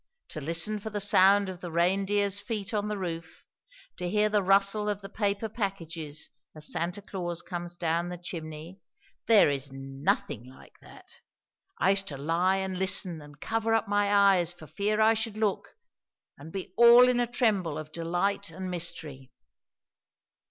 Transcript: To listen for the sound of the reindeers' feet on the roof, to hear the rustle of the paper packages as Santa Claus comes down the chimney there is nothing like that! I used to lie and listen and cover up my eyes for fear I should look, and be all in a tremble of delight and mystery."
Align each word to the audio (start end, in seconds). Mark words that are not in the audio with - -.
To 0.29 0.41
listen 0.41 0.79
for 0.79 0.89
the 0.89 0.99
sound 0.99 1.47
of 1.47 1.59
the 1.61 1.69
reindeers' 1.71 2.39
feet 2.39 2.73
on 2.73 2.87
the 2.87 2.97
roof, 2.97 3.43
to 3.97 4.09
hear 4.09 4.29
the 4.29 4.41
rustle 4.41 4.89
of 4.89 5.01
the 5.01 5.09
paper 5.09 5.47
packages 5.47 6.31
as 6.55 6.71
Santa 6.71 7.03
Claus 7.03 7.43
comes 7.43 7.77
down 7.77 8.09
the 8.09 8.17
chimney 8.17 8.79
there 9.27 9.47
is 9.51 9.71
nothing 9.71 10.43
like 10.43 10.73
that! 10.81 11.07
I 11.79 11.91
used 11.91 12.07
to 12.07 12.17
lie 12.17 12.55
and 12.57 12.79
listen 12.79 13.21
and 13.21 13.39
cover 13.39 13.75
up 13.75 13.87
my 13.87 14.11
eyes 14.11 14.51
for 14.51 14.65
fear 14.65 14.99
I 14.99 15.13
should 15.13 15.37
look, 15.37 15.75
and 16.35 16.51
be 16.51 16.73
all 16.77 17.07
in 17.07 17.19
a 17.19 17.27
tremble 17.27 17.77
of 17.77 17.91
delight 17.91 18.49
and 18.49 18.71
mystery." 18.71 19.29